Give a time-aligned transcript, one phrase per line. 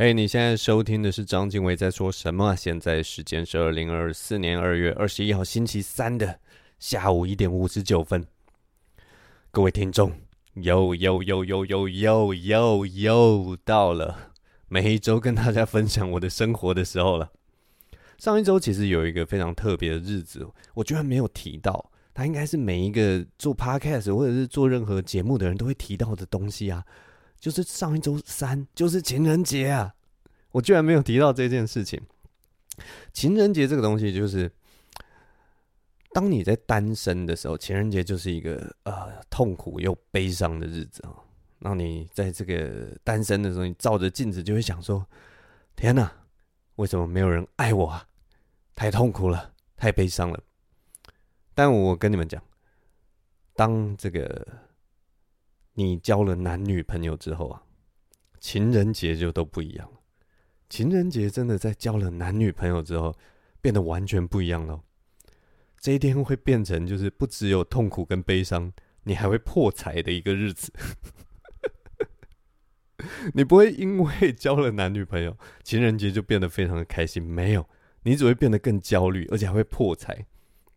[0.00, 2.54] 嘿你现在收听的是章晋唯在说什么？
[2.54, 6.38] 现在时间是二零二四年二月二十一号星期三的
[6.78, 8.24] 下午一点五十九分。
[9.50, 10.12] 各位听众，
[10.54, 14.30] 又又又又又又又又到了
[14.68, 17.32] 每一周跟大家分享我的生活的时候了。
[18.18, 26.84] 上一周其实有一个非常特别的日子，我居然没有提到，它应该是每一个做 podcast 或者是做任何节目的人都会提到的东西啊。
[27.40, 29.94] 就是上一周三，就是情人节啊！
[30.50, 32.00] 我居然没有提到这件事情。
[33.12, 34.50] 情人节这个东西，就是
[36.12, 41.14] 当你在单身的时候，情人节就是一个呃痛苦又悲伤的日子啊。
[41.60, 45.06] 然后你在这个单身的时候，你照着镜子就会想说：
[45.76, 46.12] 天哪，
[46.76, 48.08] 为什么没有人爱我啊？
[48.74, 50.40] 太痛苦了，太悲伤了。
[51.54, 52.42] 但我跟你们讲，
[53.54, 54.46] 当这个。
[55.78, 57.62] 你交了男女朋友之后啊，
[58.40, 60.00] 情人节就都不一样了。
[60.68, 63.16] 情人节真的在交了男女朋友之后，
[63.60, 64.80] 变得完全不一样了。
[65.78, 68.72] 这一天会变成就是不只有痛苦跟悲伤，
[69.04, 70.72] 你还会破财的一个日子。
[73.32, 77.64] 你不会因为交了男女朋友，情人节就变得非常的开心，没有，
[78.02, 80.26] 你只会变得更焦虑，而且还会破财。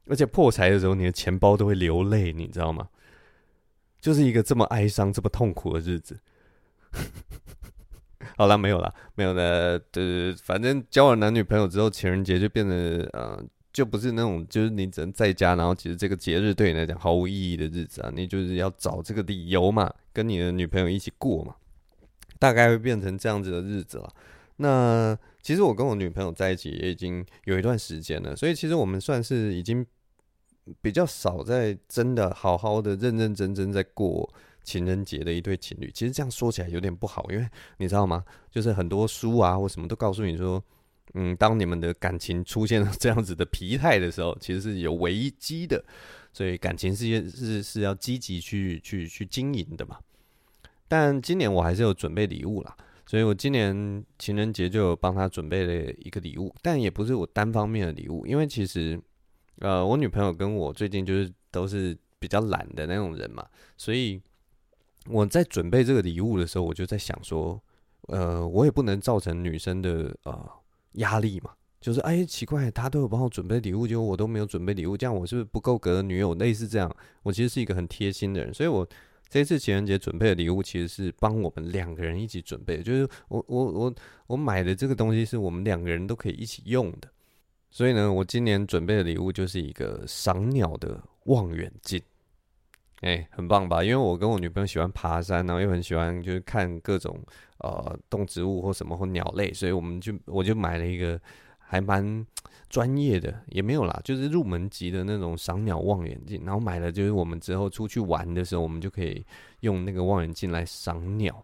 [0.06, 2.88] 而且破财的时候，你的钱包都会流泪，你知道吗？
[4.02, 6.20] 就是一个这么哀伤、这么痛苦的日子。
[8.38, 9.80] 好了，没有了，没有了。
[9.94, 18.12] 呃，反正交完男女朋友之后，情人节就变得呃，就不是那种就是你只能在家，然后其实这个节日对你来讲毫无意义的日子啊。
[18.14, 21.56] 你就是要找这个理由嘛，跟你的女朋友一起过嘛，
[22.40, 24.10] 大概会变成这样子的日子了。
[24.58, 29.86] 那其实我跟我女朋友在一起也已经有一段时间了，所以其实我们算是已经。
[30.82, 34.32] 比较少在真的好好的认认真真在过
[34.64, 38.24] 情人节的一对情侣，其实这样说起来有点不好，因为你知道吗？
[38.52, 40.64] 就是很多书啊或什么都告诉你说，
[41.16, 45.84] 嗯，当你们的感情出现了这样子的疲态的时候，其实是有危机的，
[46.32, 49.98] 所以感情是是是要积极去去去经营的嘛。
[50.88, 52.78] 但今年我还是有准备礼物啦，
[53.08, 59.02] 所以我今年情人节就有帮他准备了一个礼物，但也不是我单方面的礼物，因为其实。
[59.62, 63.46] 呃，我女朋友跟我最近就是都是比较懒的那种人嘛，
[63.78, 64.20] 所以
[65.08, 67.62] 我在准备这个礼物的时候，我就在想说，
[68.08, 70.50] 呃，我也不能造成女生的呃
[70.94, 76.34] 压力嘛，就是哎，奇怪，她都有帮我准备礼物，结果我都没有准备礼物，这样我是不是不够格女友？
[76.36, 78.88] 类似这样，我其实是一个很贴心的人，所以我
[79.30, 83.96] 这次情人节准备的礼物其实是帮我们两个人一起准备，就是我我我
[84.26, 87.08] 我买的这个东西是我们两个人都可以一起用的。
[87.72, 92.02] 所以呢，我今年准备的礼物就是一个赏鸟的望远镜，
[93.00, 93.82] 哎，很棒吧？
[93.82, 97.18] 因为我跟我女朋友喜欢爬山，然后又很喜欢就是看各种
[97.60, 101.18] 呃动植物或什么或鸟类，所以我们就我就买了一个
[101.58, 102.28] 还蛮
[102.68, 106.44] 专业的，也没有啦，就是入门级的那种赏鸟望远镜。
[106.44, 109.26] 然后买了就是我们之后出去玩的时候，我们就可以
[109.62, 111.42] 用那个望远镜来赏鸟。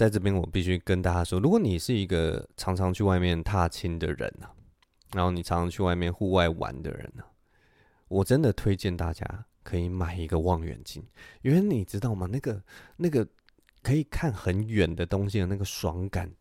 [0.00, 4.48] 在这边，我必须跟大家说，如果你是一个常常去外面踏青的人啊，
[5.12, 7.22] 然后你常常去外面户外玩的人呢，
[8.08, 11.04] 我真的推荐大家可以买一个望远镜，
[11.42, 12.26] 因为你知道吗？
[12.32, 12.62] 那个
[12.96, 13.28] 那个
[13.82, 16.32] 可以看很远的东西的那个爽感，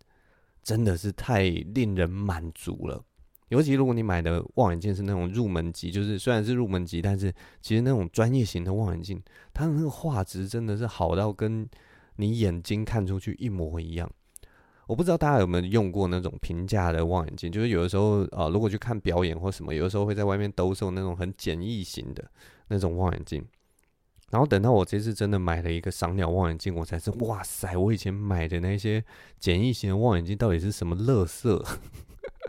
[0.64, 3.04] 真的是太令人满足了。
[3.50, 9.22] 尤其如果你买的望远镜是那种入门级，就是虽然是入门级，但是其实那种专业型的望远镜，
[9.54, 11.70] 它的那个画质真的是好到跟。
[12.20, 14.12] 你眼睛看出去一模一样，
[14.88, 22.30] 我不知道大家有没有用过那种平价的望远镜，就是有的时候啊、如果去看表演或什么，有的时候会在外面兜售那种很简易型的
[22.68, 23.42] 那种望远镜。
[24.32, 29.04] 然后等到我这次真的买了一个赏鸟望远镜，我才是，哇塞，我以前买的那些
[29.40, 31.66] 简易型的望远镜到底是什么乐色？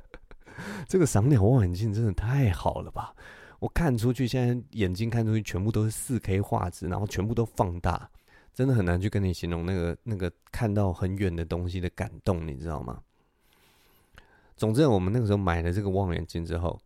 [0.89, 3.15] 这个赏鸟望远镜真的太好了吧！
[3.61, 8.11] 我看出去，现在眼睛看出去全部都是四 K 画质，然后全部都放大。
[8.53, 13.01] 真的很难去跟你形容那个那个看到很远的东西的感动，你知道吗？
[14.57, 16.79] 总之，我们那个时候买了这个望远镜之后，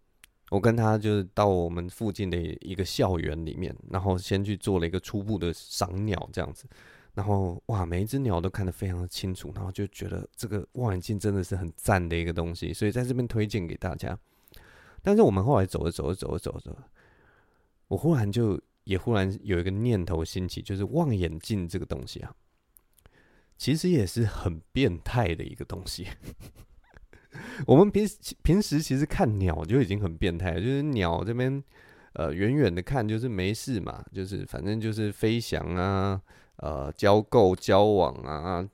[0.50, 6.66] 我跟他就是到我们附近的一个校园里面，然后先去做了一个初步的赏鸟这样子，
[7.14, 14.16] 然后哇，每一只鸟都看得非常的清楚，然后就觉得这个望远镜真的是很赞的一个东西，所以在这边推荐给大家。
[15.02, 16.76] 但是我们后来走着走着走着走着，
[17.88, 18.60] 我忽然就。
[18.84, 22.34] 也忽然有一个念头兴起，就是望远镜这个东西啊，
[23.56, 26.06] 其实也是很变态的一个东西。
[27.66, 31.62] 我们平时平时其实看鸟就已经很变态，就是鸟这边
[32.12, 36.22] 呃远远的看就是没事嘛，就是反正就是飞翔啊，
[36.56, 38.68] 呃交媾交往啊，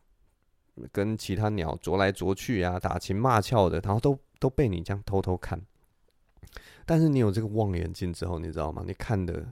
[0.93, 5.59] 跟其他鸟啄来啄去啊，打情骂俏的，然后都都被你这样偷偷看。
[6.85, 8.83] 但是你有这个望远镜之后，你知道吗？
[8.87, 9.47] 你看的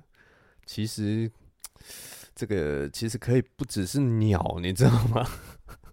[0.69, 1.31] 其实
[2.35, 5.26] 这个其实可以不只是鸟，你知道吗？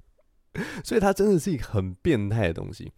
[0.83, 2.91] 所以它真的是一个很变态的东西。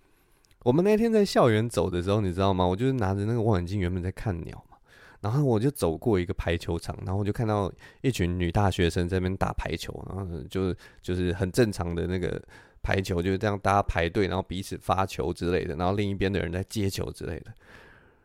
[0.64, 2.66] 我们那天在校园走的时候，你知道吗？
[2.66, 4.78] 我就是拿着那个望远镜，原本在看鸟嘛。
[5.22, 7.72] 然后我就走过一个排球场，然后我就看到
[8.02, 12.42] 一群女大学生在那边打排球，然后就是就是很正常的那个
[12.82, 17.54] 排球，就是这样大家排队，然后彼此发球之类的，然后另一边的人在接球之类的。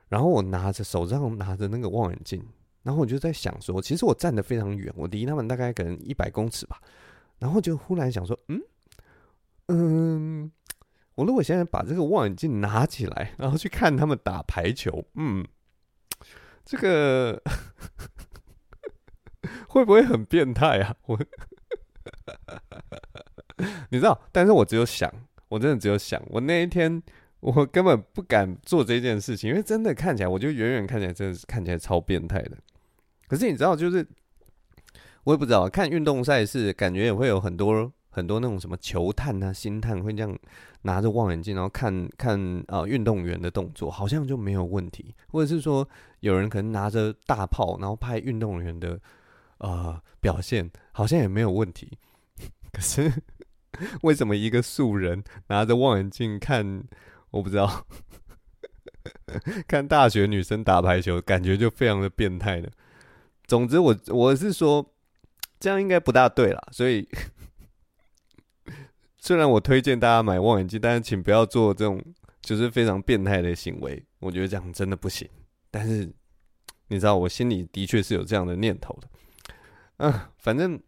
[0.08, 2.42] 然后我拿着手上拿着那个望远镜，
[2.82, 6.80] 然后我就在想说，其实我站得非常远，我离他们大概可能一百公尺吧。
[7.38, 8.60] 然后就忽然想说，嗯
[9.68, 10.52] 嗯。
[11.14, 15.46] 我如果现在把这个望远镜拿起来，然后去看他们打排球，嗯，
[16.64, 17.38] 这个
[19.68, 20.96] 会不会很变态啊？
[21.04, 21.18] 我
[23.90, 25.12] 你知道，但是我只有想，
[25.48, 27.02] 我真的只有想，我那一天
[27.40, 32.56] 我根本不敢做这件事情，因为真的看起来，我就远远看起来真的是看起来超变态的。
[33.32, 34.06] 可是你知道，就是
[35.24, 37.90] 我也不知道，看运动赛事，感觉也会有很多。
[38.14, 40.38] 很多那种什么球探啊、星探会这样
[40.82, 45.14] 拿着望远镜，然后看看啊运动员的动作，好像就没有问题。
[45.28, 45.88] 或者是说，
[46.20, 49.00] 有人可能拿着大炮，然后拍运动员的
[49.56, 51.96] 呃表现，好像也没有问题。
[52.70, 53.10] 可是
[54.02, 56.84] 为什么一个素人拿着望远镜看，
[57.30, 57.86] 我不知道，
[59.66, 62.68] 看大学女生打排球，感觉就非常的变态呢？
[63.52, 64.94] 总之我，我是说，
[65.60, 67.06] 这样应该不大对啦，所以。
[69.20, 72.02] 虽然我推荐大家买望远镜，但是请不要做这种
[72.40, 74.02] 就是非常变态的行为。
[74.20, 75.28] 我觉得这样真的不行。
[75.70, 76.10] 但是
[76.88, 79.08] 你知道，我心里的确是有这样的念头的。
[79.98, 80.80] 嗯，反正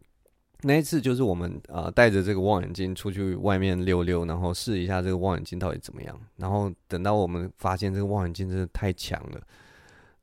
[0.61, 6.19] 那一次就是我们啊带着这个望远镜出去外面溜溜，然后试一下这个望远镜到底怎么样。
[6.37, 9.39] 然后等到我们发现这个望远镜真的太强了，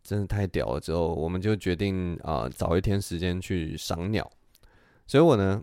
[0.03, 4.31] 真的太屌了之后，我们就决定啊找一天时间去赏鸟。
[5.07, 5.63] 所以我呢。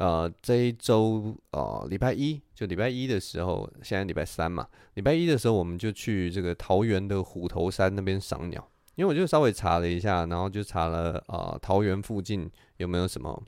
[0.00, 4.64] 呃，这一周呃，礼拜一就礼拜一的时候，现在礼拜三嘛。
[4.94, 8.64] 礼拜一的时候，我们就去这个桃园的虎头山那边赏鸟。
[8.94, 13.42] 因为我就稍微查了一下，然后就查了呃，桃园附近有没有什么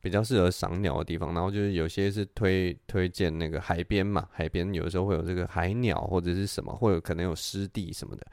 [0.00, 1.32] 比较适合赏鸟的地方。
[1.32, 8.26] 然后就是有些是推推荐那个海边嘛，海边有的时候会有这个海鸟或者是什么，或者可能有湿地什么的。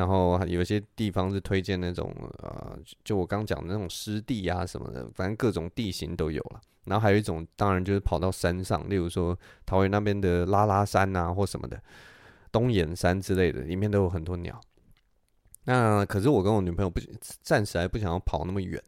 [0.00, 6.60] 然后有些地方是推荐那种呃，就我刚讲的那种湿地啊什么的，反正各种地形都有了。
[6.84, 11.78] 然后还有一种，当然就是跑到山上，例如说桃园那边的拉拉山啊，或什么的
[12.50, 14.58] 东眼山之类的，里面都有很多鸟。
[15.64, 16.98] 那可是我跟我女朋友不
[17.42, 18.82] 暂时还不想要跑那么远，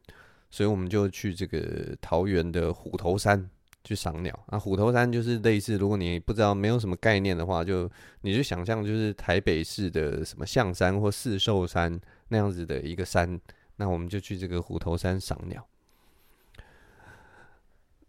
[0.51, 3.51] 所以我们就去这个桃园的虎头山
[3.85, 4.39] 去赏鸟。
[4.47, 7.91] 啊，虎头山就是类似，如果你不知道没有什么概念的话，就
[8.23, 13.41] 你就想象就是台北市的什么象山或四兽山那样子的一个山。
[13.77, 15.67] 那我们就去这个虎头山赏鸟。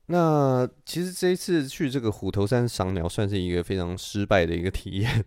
[0.08, 5.26] 那其实这一次去这个虎头山赏鸟，算是一个非常失败的一个体验。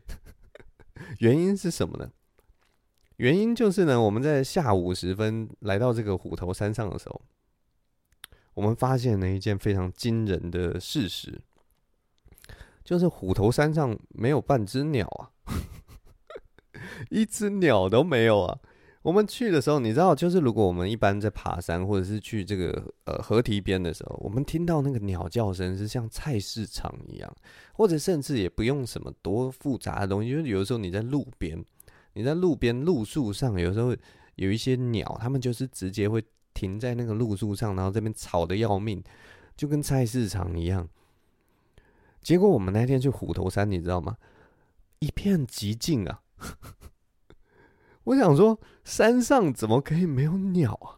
[1.19, 2.11] 原因是什么呢？
[3.17, 7.23] 原因就是呢，我们在下午时分来到这个虎头山上的时候，
[8.57, 11.39] 我们发现了一件非常惊人的事实，
[12.83, 15.29] 就是虎头山上没有半只鸟啊，
[17.11, 18.59] 一只鸟都没有啊。
[19.03, 27.37] 我们去的时候，你知道，就是如果我们一般在爬山，或者是去这个呃河堤边的时候，我们听到那个鸟叫声是像菜市场一样，
[27.75, 31.63] 或者甚至也不用什么多复杂的东西，因为有的时候你在路边，
[32.15, 33.95] 你在路边路树上，有时候
[34.37, 36.25] 有一些鸟，它们就是直接会
[36.57, 39.05] 停在那个路树上，然后这边吵得要命，
[39.55, 40.89] 就跟菜市场一样。
[42.23, 44.17] 结果我们那天去虎头山，你知道吗？
[45.01, 46.23] 一片寂静啊。
[48.05, 50.97] 我想说，山上怎么可以没有鸟啊？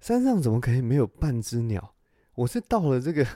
[0.00, 1.94] 山上怎么可以没有半只鸟？
[2.36, 3.26] 我是到了这个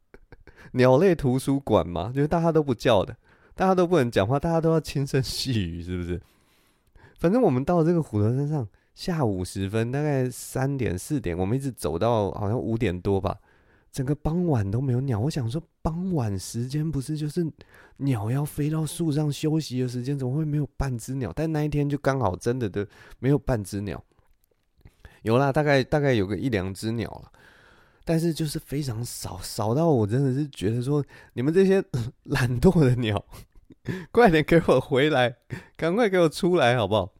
[0.72, 2.10] 鸟类图书馆吗？
[2.12, 3.16] 就是大家都不叫的，
[3.54, 6.20] 大家都不能讲话，大家都要轻声细语，是不是？
[7.18, 8.66] 反正我们到了这个虎头山上，
[9.00, 13.34] 下午时分，大概三点四点，我们一直走到好像五点多吧。
[13.90, 17.50] 整个傍晚都没有鸟，我想说傍晚时间不是就是
[17.96, 21.32] 鸟要飞到树上休息的时间，怎么会没有半只鸟？
[21.34, 22.86] 但那一天就刚好真的都
[23.20, 24.04] 没有半只鸟，
[25.22, 27.32] 有啦，大概大概有个一两只鸟了，
[28.04, 31.02] 但是就是非常少，少到我真的是觉得说，
[31.32, 31.82] 你们这些
[32.24, 33.24] 懒惰的鸟，
[34.12, 35.36] 快点给我回来，
[35.78, 37.14] 赶快给我出来好不好？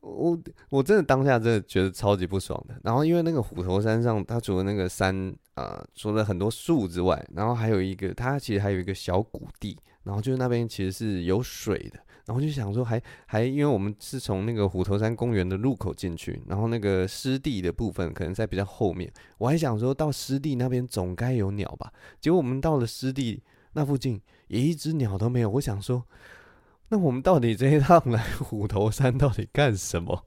[0.00, 0.38] 我
[0.70, 2.74] 我真的当下真的觉得超级不爽的。
[2.84, 11.98] 然后因为那个虎头山上，它除了那个山啊、除了很多树之外，然后还有一个，它其实还有一个小谷地，然后就是那边其实是有水的。
[12.26, 21.92] 然后就想说，还还因为我们是从那个虎头山公园的入口进去，然后那个湿地的部分可能在比较后面，我还想说到湿地那边总该有鸟吧。
[22.20, 25.50] 结果我们到了湿地那附近，也一只鸟都没有。
[25.50, 26.04] 我想说。
[26.90, 30.24] 那我们到底这一趟来虎头山到底干什么？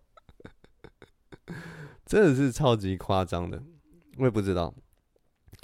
[2.06, 3.64] 真的是超级夸张的，
[4.18, 4.72] 我也不知道。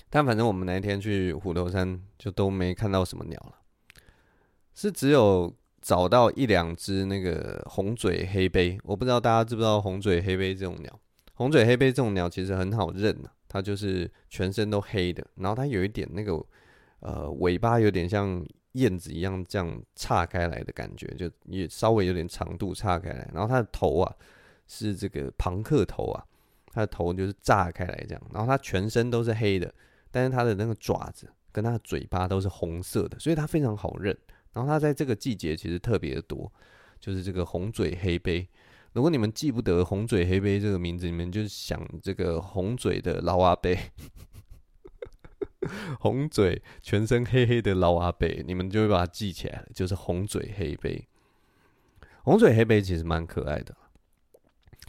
[0.10, 3.60] 但反正我们那天去虎头山就都没看到什么鸟了，
[4.74, 8.80] 是只有找到一两只那个红嘴黑鵯。
[8.84, 11.00] 我不知道大家知不知道红嘴黑鵯这种鸟。
[11.36, 16.44] 红嘴黑鵯这种鸟其实很好认的，它就是全身都黑的，然后它有一点那个
[17.01, 18.44] 呃尾巴有点像。
[18.77, 24.15] 燕子一样这样岔开来的感觉，就也稍微有点长度岔开来，然后它的头啊
[24.67, 26.24] 是这个庞克头啊，
[26.72, 29.74] 它的头就是炸开来这样，然后它全身都是黑的，
[30.12, 34.15] 但是它的那个爪子跟它的嘴巴都是红色的，所以它非常好认。
[34.53, 36.51] 然后它在这个季节其实特别的多，
[37.00, 38.48] 就是这个红嘴黑鵯。
[38.93, 43.75] 如果你们记不得红嘴黑鵯这个名字，你们就想这个红嘴的老阿伯。
[45.99, 51.03] 红嘴，全身黑黑的老阿贝，你们就会把它记起来了，就是红嘴黑鵯。
[52.23, 53.75] 红嘴黑鵯其实蛮可爱的。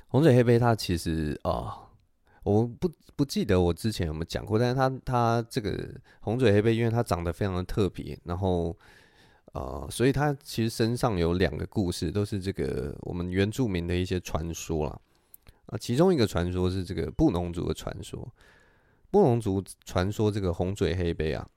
[0.08, 1.88] 红嘴黑鵯它其实啊、
[2.42, 5.88] 我不不记得我之前有没有讲过，但是它它这个
[6.20, 8.76] 红嘴黑鵯，因为它长得非常的特别，然后
[9.52, 15.00] 呃，所以它其实身上有两个故事，都是这个我们原住民的一些传说啦。
[15.66, 18.26] 啊，其中一个传说是这个布农族的传说。
[19.10, 21.48] 布隆族传说，这个红嘴黑背啊，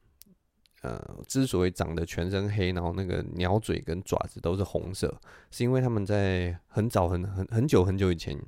[0.83, 5.19] 呃，之所以长得全身黑，然后那个鸟嘴跟爪子都是红色，
[5.51, 8.41] 是因为他们在很早很很很久很久以前，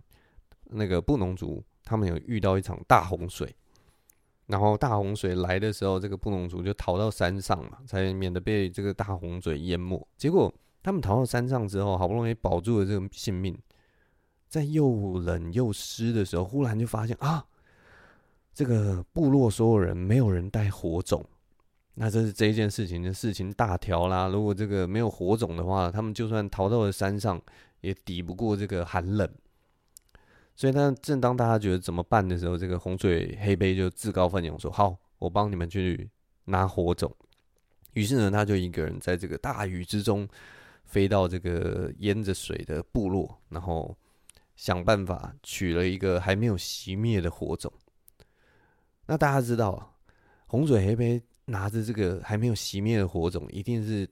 [0.65, 3.53] 那个布隆族他们有遇到一场大洪水，
[4.47, 10.07] 然后大洪水来的时候，这个布隆族就逃到山上嘛，才免得被这个大洪水淹没。
[10.15, 13.57] 结果他们逃到山上之后，好不容易保住了这个性命，
[14.47, 17.45] 在又冷又湿的时候，忽然就发现啊。
[18.53, 21.25] 这个部落所有人没有人带火种，
[21.95, 24.27] 那这是这一件事情的事情大条啦。
[24.27, 27.41] 如果这个没有火种的话，他们就算逃到了山上，
[27.81, 29.27] 也抵不过这个寒冷。
[30.55, 36.07] 所以，他正当大家觉得怎么办的时候，这个红嘴黑鵯就自告奋勇说：“好，我帮你们去
[36.45, 37.11] 拿火种。”
[37.93, 40.27] 于是呢，他就一个人在这个大雨之中
[40.83, 43.97] 飞到这个淹着水的部落，然后
[44.55, 47.73] 想办法取了一个还没有熄灭的火种。
[49.05, 49.95] 那大家知道，
[50.47, 54.09] 红嘴黑鵯拿着这个还没有熄灭的火种，一定是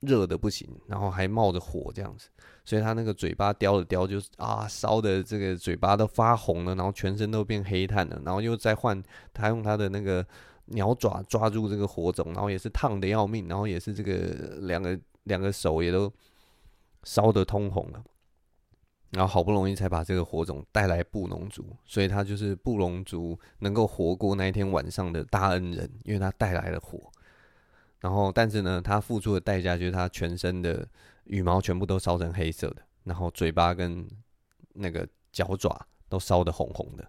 [0.00, 2.28] 热的不行，然后还冒着火这样子，
[2.64, 9.02] 所以他那个嘴巴叼着叼，就是啊烧的这个嘴巴都发红了，然后全身都变黑炭了，然后又再换
[9.32, 10.26] 他用他的那个
[10.66, 16.12] 鸟爪抓住这个火种，然后也是烫的要命，然后也是这个两个两个手也都
[17.04, 18.04] 烧得通红了。
[19.12, 26.98] 然后好不容易才把这个火种带来布农族，所以他就是布农族能够活过那一天晚上的大恩人，因为他带来了火。
[28.00, 30.88] 然后，但是呢，他付出的代价就是他全身的
[31.24, 34.08] 羽毛全部都烧成黑色的，然后嘴巴跟
[34.72, 37.06] 那个脚爪都烧得红红的。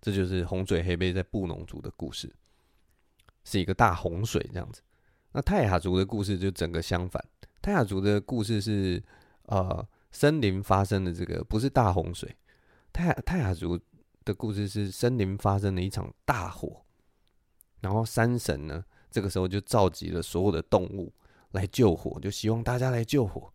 [0.00, 2.34] 这就是红嘴黑背在布农族的故事，
[3.44, 4.82] 是一个大洪水这样子。
[5.30, 7.24] 那泰雅族的故事就整个相反，
[7.62, 9.00] 泰雅族的故事是
[9.44, 9.86] 呃。
[10.16, 12.34] 森林发生的这个不是大洪水，
[12.90, 13.78] 泰泰雅族
[14.24, 16.82] 的故事是森林发生了一场大火，
[17.82, 21.12] 然后山神呢，这个时候就召集了所有的动物
[21.50, 23.52] 来救火，就希望大家来救火。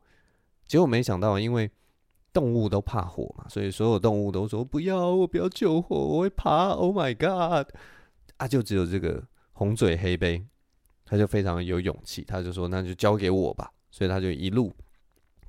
[0.67, 1.67] 结果没想到，因为
[2.31, 6.67] 动物都怕火嘛，所以所有动物都说不要，我不要救火，我会怕。
[6.73, 7.73] Oh my god！
[8.37, 10.45] 啊，就只有这个红嘴黑背，
[11.05, 14.71] 他就非常有勇气，他就说那就交给我吧，所以他就一路。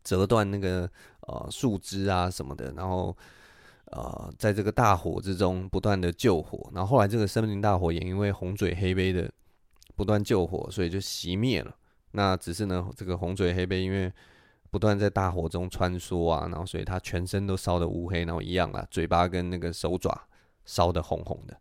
[0.02, 0.88] 折断那个
[1.20, 3.16] 呃树枝啊什么的，然后
[3.86, 9.30] 呃在这个大火之中不断的救火，然后后来这个森林大火也因为红嘴黑背的
[9.94, 11.74] 不断救火，所以就熄灭了。
[12.12, 14.12] 那只是呢，这个红嘴黑背因为
[14.70, 20.28] 不断在大火中穿梭啊，然后所以它全身都烧得乌黑，然后一样啊，嘴巴跟那个手爪
[20.64, 21.56] 烧得红红的。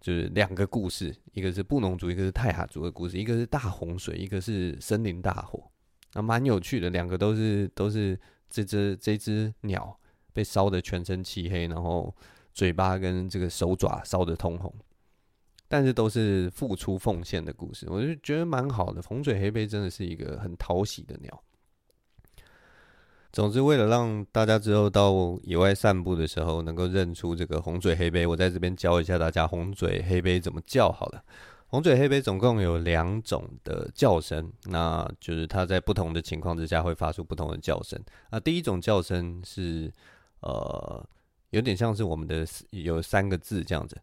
[0.00, 5.70] 就是两个故事，一个是布农族，一个是泰雅族的故事，一个是大洪水，一个是森林大火。
[6.14, 8.18] 那蛮有趣的，两个都是都是
[8.50, 9.98] 这只这只鸟
[10.32, 12.14] 被烧得全身漆黑，然后
[12.52, 14.72] 嘴巴跟这个手爪烧得通红，
[15.68, 19.00] 但是都是付出奉献的故事，我就觉得蛮好的。
[19.02, 21.42] 红嘴黑鵯真的是一个很讨喜的鸟。
[23.32, 31.24] 总之，为了让大家之后到野外散步的时候能够认出这个红嘴黑鵯，我在这边教一下大家红嘴黑鵯怎么叫好了。
[31.72, 37.98] 红嘴黑杯总共有两种的叫声，那就是它在不同的情况之下会发出不同的叫声。
[38.30, 39.90] 那第一种叫声是，
[40.40, 41.02] 呃，
[41.48, 43.98] 有点像是我们的有三个字这样子。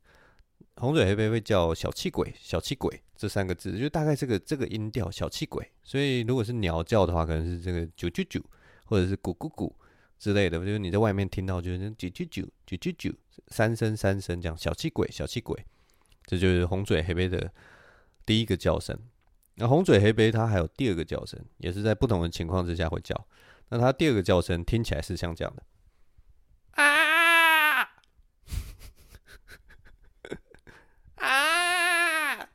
[0.78, 5.72] 红嘴黑杯会叫小气鬼，小气鬼这三个字，就大概这个这个音调，小气鬼。
[5.84, 8.42] 所以如果是鸟叫的话，可能是这个啾啾啾。
[8.86, 9.72] 或者是咕咕咕
[10.18, 13.14] 之类的，就是你在外面听到就是啾啾啾啾啾啾
[13.50, 15.64] 三声三声这样，小气鬼小气鬼，
[16.30, 17.52] 这就是红嘴黑背的
[18.24, 18.96] 第一个叫声。
[19.56, 23.28] 那红嘴黑背它还有第二个叫声，也是在不同的情况之下会叫。
[23.70, 25.64] 那它第二个叫声听起来是像这样的
[26.84, 27.82] 啊
[31.18, 32.48] 啊，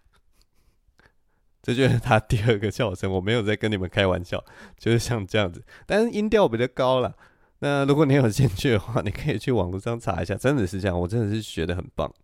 [1.60, 3.10] 这就是它第二个叫声。
[3.10, 4.44] 我没有在跟你们开玩笑，
[4.78, 7.16] 就是像这样子，但是音调比较高了。
[7.58, 12.14] 那如果你有兴趣的话，你可以去网络上查一下，真的是这样，我真的是学的很棒，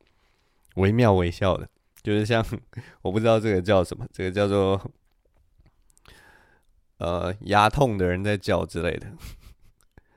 [0.77, 1.69] 惟妙惟肖的，
[2.03, 2.45] 就是像
[3.03, 4.91] 我不知道这个叫什么，这个叫做
[6.99, 9.07] 呃牙痛的人在叫之类的。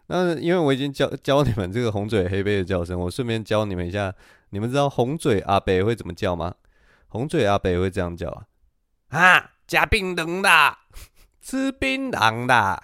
[0.07, 4.13] 那因为我已经教教你们这个红嘴黑背的叫声，我顺便教你们一下，
[4.49, 6.55] 你们知道红嘴阿北会怎么叫吗？
[7.07, 8.47] 红嘴阿北会这样叫啊，
[9.09, 10.77] 啊，夹槟榔的，
[11.41, 12.83] 吃槟榔的。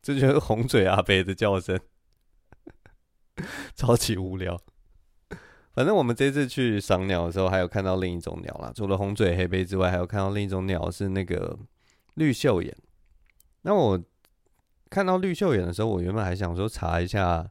[0.00, 1.80] 这就是红嘴阿北的叫声，
[3.74, 4.60] 超级无聊。
[5.74, 8.72] 反正我们这次去赏鸟的时候，还有看到另一种鸟啦。
[8.74, 11.58] 除了红嘴黑背之外，还有看到另一种鸟是那个
[12.14, 12.74] 绿绣眼。
[13.62, 14.00] 那我
[14.88, 17.44] 看到绿绣眼的时候，我原本还想说查一下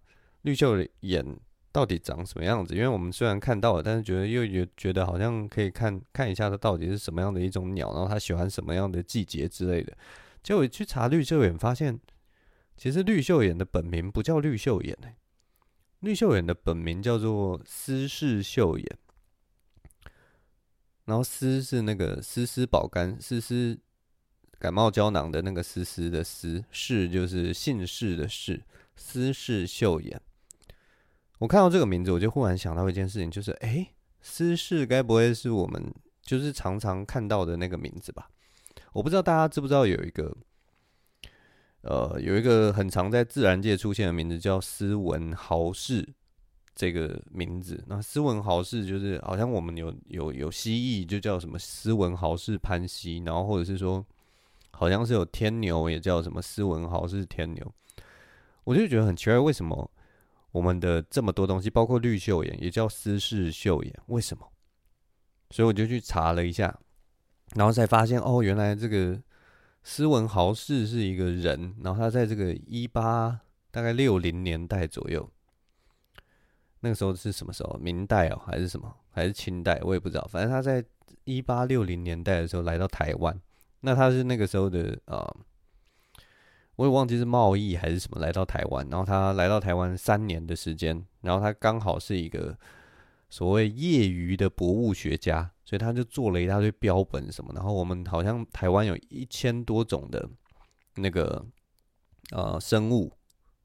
[0.44, 1.26] 绿绣眼
[1.72, 9.92] 到底长什么样子，因为我们虽然看到了，但是觉得又觉觉得好像可以看看一下它到底是什么样的一种鸟，然后它喜欢什么样的季节之类的。
[10.42, 12.00] 结果去查绿绣眼，发现。
[12.76, 15.16] 其实绿绣眼的本名不叫绿绣眼，欸，
[16.04, 18.98] 绿秀眼的本名叫做斯氏秀眼。
[21.06, 23.80] 然后斯是那个斯斯保肝、斯斯
[24.60, 28.62] 感冒胶囊的那个斯斯的斯，氏就是姓氏的氏，
[28.98, 30.22] 斯氏秀眼。
[31.40, 38.30] 我看到这个名字，我就忽然想到一件事情，就是哎，斯氏该不会是我们就是常常看到的那个名字吧？
[38.92, 40.36] 我不知道大家知不知道有一个。
[41.84, 46.08] 呃，有一个很常在自然界出现的名字叫斯文豪氏，
[46.74, 47.84] 这个名字。
[47.88, 54.06] 那斯文豪氏就是好像我们有有有蜥蜴就叫什么斯文豪氏攀蜥，然后或者是说
[54.72, 57.74] 好像是有天牛也叫什么斯文豪氏天牛。
[58.64, 59.92] 我就觉得很奇怪，为什么
[60.54, 64.48] 我们的这么多东西，包括绿绣眼也叫斯氏绣眼，为什么？
[65.50, 66.80] 所以我就去查了一下，
[67.56, 69.22] 然后才发现哦，原来这个。
[69.84, 75.30] 斯文豪士是一个人，然后他在这个一八大概六零年代左右，
[76.80, 77.78] 那个时候是什么时候？
[77.82, 78.96] 明代哦，还是什么？
[79.12, 79.80] 还是清代？
[79.84, 80.28] 我也不知道。
[80.32, 80.84] 反正他在
[81.26, 83.40] 一八六零年代的时候来到台湾，
[83.82, 85.38] 那他是那个时候的呃，
[86.78, 88.88] 我也忘记是贸易还是什么来到台湾。
[88.90, 92.58] 然后他来到台湾三年的时间，然后他刚好是一个
[93.34, 95.50] 所谓业余的博物学家。
[95.66, 100.30] 所以他就做了一大堆标本什么，然后我们好像台湾有一千多种的
[100.96, 101.44] 那个
[102.30, 103.12] 呃生物，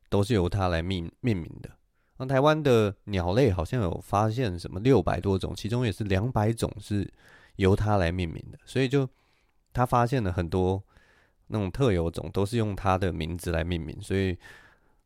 [0.08, 1.68] 都是由他来命命名的。
[2.16, 7.12] 那台湾的鸟类好像有发现什么六百多种，其中也是两百种是
[7.56, 8.58] 由他来命名的。
[8.64, 9.06] 所以就
[9.74, 10.82] 他发现了很多
[11.48, 14.38] 那种特有种，都是用他的名字来命名，所以。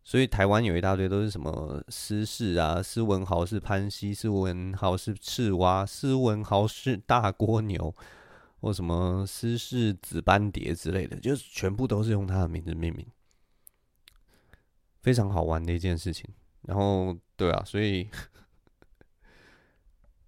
[0.05, 7.95] 所以台湾有一大堆都是什么斯氏啊，斯文豪氏潘西，斯文豪氏赤蛙，斯文豪氏大蜗牛，
[8.61, 13.07] 或什么斯氏紫斑蝶之类的，就是全部都是用他的名字命名，
[15.03, 16.29] 非常好玩的一件事情。
[16.63, 18.09] 然后，对啊，所以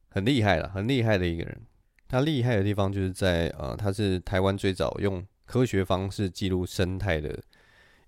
[0.08, 1.60] 很厉害了，很厉害的一个人。
[2.06, 7.42] 他厉害的地方就是在呃，他是台湾最早用科学方式记录生态的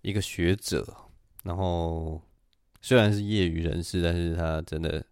[0.03, 1.06] 一个学者。
[1.47, 2.21] 然后
[2.83, 5.05] 虽然是业余人士，但是他真的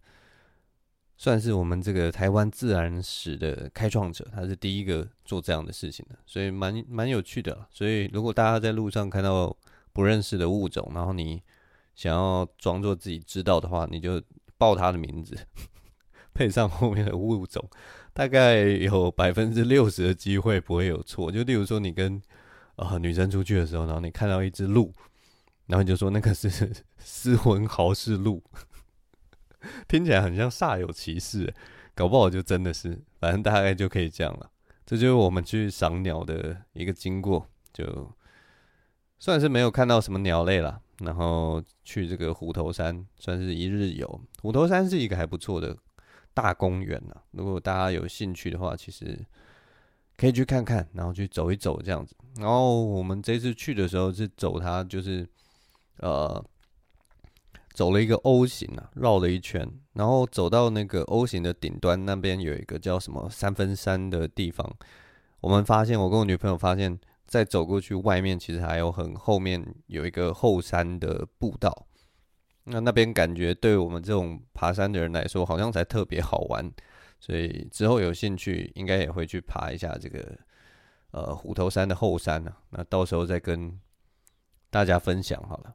[1.16, 7.66] 算是我们这个台湾自然史的开创者，他是第一个做这样的事情的，所以蛮蛮有趣的。
[7.70, 9.56] 所以如果大家在路上看到
[9.92, 11.40] 不认识的物种，然后你
[11.94, 14.20] 想要装作自己知道的话，你就
[14.58, 15.38] 报他的名字，
[16.34, 17.64] 配上后面的物种，
[18.12, 21.30] 大概有百分之六十的机会不会有错。
[21.30, 22.20] 就例如说，你跟、
[22.74, 24.92] 呃、女生出去的时候，然后你看到一只鹿。
[25.66, 28.42] 然后就说那个是斯文豪士录，
[29.88, 31.52] 听起来很像煞有其事，
[31.94, 34.50] 搞不好就真的是，反正大概就可以这样了。
[34.86, 38.12] 这就是我们去赏鸟的一个经过，就
[39.18, 44.20] 算是没有看到什么鸟类啦，然后去这个虎头山，算是一日游。
[44.42, 45.74] 虎头山是一个还不错的
[46.34, 49.18] 大公园啊，如果大家有兴趣的话，其实
[50.18, 52.14] 可以去看看，然后去走一走这样子。
[52.36, 55.26] 然后我们这次去的时候是走它，就是
[55.98, 56.44] 呃。
[57.74, 64.64] 走了一个 O 型啊，绕了一圈，然后走到那个 O 型的顶端那边有一个叫什么三分山的地方。
[65.40, 71.88] 我们发现，我跟我女朋友发现，再走过去外面其实还有很后面有一个后山的步道。
[72.62, 76.72] 那那边感觉对我们这种爬山的人来说，好像才特别好玩。
[77.18, 80.38] 所以之后有兴趣，应该也会去爬一下这个
[81.10, 82.56] 呃虎头山的后山啊。
[82.70, 83.80] 那到时候再跟
[84.70, 85.74] 大家分享好了。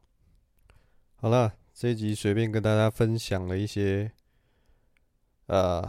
[1.21, 1.53] 好了。
[1.73, 4.09] 这一集随便跟大家分享了一些，
[5.47, 5.85] 呃，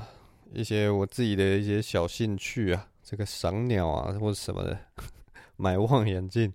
[0.52, 4.76] 一些我自己的一些小兴趣啊，这个赏鸟啊或者什么的，
[5.56, 6.52] 买望远镜，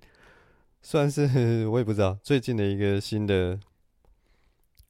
[0.82, 3.58] 算是 我也不知道最近的一个新的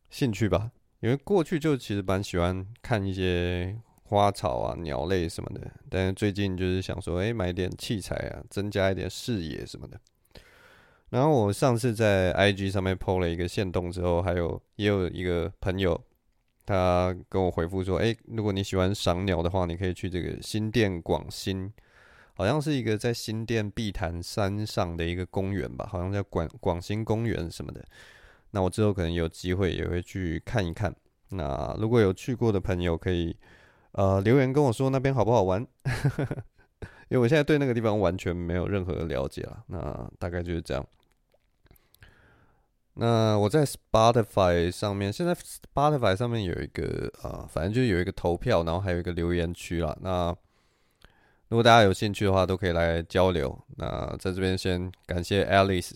[0.09, 0.71] 兴趣吧。
[1.01, 10.01] 因为过去就其实蛮喜欢看一些花草啊、鸟类什么的，但是最近就是想说，哎，买点器材啊，增加一点视野什么的。
[11.09, 15.99] 然后我上次在 IG 上面 PO 了一个线动之后，还有也有一个朋友，
[16.65, 21.71] 他跟我回复说：“哎，如果你喜欢赏鸟的话，你可以去这个新店广新，
[22.33, 27.85] 好像是一个在新店碧潭山上的一个公园吧，好像叫广广新公园什么的。
[28.51, 30.93] 那我之后可能有机会也会去看一看。
[31.29, 33.35] 那如果有去过的朋友，可以
[33.91, 35.65] 呃留言跟我说那边好不好玩，
[37.09, 39.63] 因为我现在对那个地方完全没有任何的了解了。
[39.67, 40.85] 那大概就是这样。”
[42.97, 49.93] 那我在 Spotify 上面，现在 Spotify 上面有一个啊，反正就有一个投票，然后还有一个留言区啦。
[50.01, 50.33] 那
[51.49, 53.59] 如果大家有兴趣的话，都可以来交流。
[53.75, 55.91] 那在这边先感谢 Alice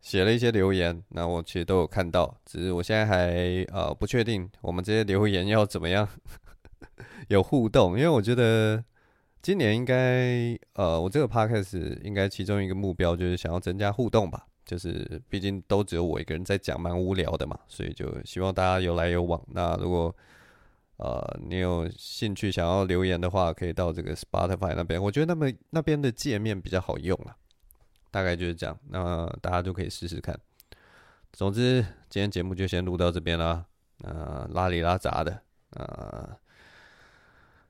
[0.00, 6.08] 写了一些留言，那我其实都有看到，只是我现在还呃不确定我们这些留言要怎么样
[7.28, 8.84] 有互动，因为我觉得
[9.44, 14.46] 今年应该呃我这个 Podcast 应该其中一个目标就是想要增加互动吧。
[14.64, 19.38] 就是毕竟都只有我一个人在讲，蛮无聊的嘛，所以就希望大家有来有往。
[19.48, 20.16] 那如果
[20.96, 27.36] 呃你有兴趣想要留言的话，可以到这个 Spotify 那边，我觉得那么那边的界面比较好用啊，
[28.10, 28.74] 大概就是这样。
[28.88, 30.34] 那大家都可以试试看。
[31.34, 33.66] 总之，今天节目就先录到这边啦。
[34.02, 36.34] 呃，拉里拉杂的，呃，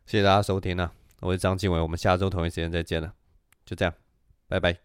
[0.06, 0.92] 谢谢大家收听啊，
[1.24, 3.14] 我是张经纬，我们下周同一时间再见了，
[3.64, 3.94] 就这样，
[4.46, 4.83] 拜拜。